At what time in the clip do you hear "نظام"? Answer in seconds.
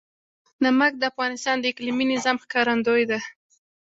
2.13-2.37